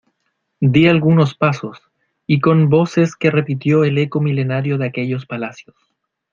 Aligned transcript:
di 0.61 0.87
algunos 0.87 1.35
pasos, 1.35 1.79
y 2.25 2.39
con 2.39 2.69
voces 2.69 3.15
que 3.15 3.29
repitió 3.29 3.83
el 3.83 3.99
eco 3.99 4.19
milenario 4.19 4.79
de 4.79 4.87
aquellos 4.87 5.27
palacios 5.27 5.75